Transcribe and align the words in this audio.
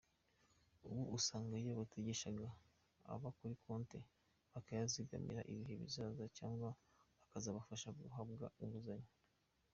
Ubu 0.87 0.99
usanga 1.17 1.53
ayo 1.59 1.71
bategeshaga 1.79 2.47
aba 3.13 3.29
kuri 3.37 3.55
konti, 3.63 3.99
bakayazigamira 4.53 5.41
ibihe 5.51 5.73
bizaza 5.83 6.23
cyangwa 6.37 6.69
akazabafasha 7.25 7.89
guhabwa 7.99 8.47
inguzanyo. 8.63 9.09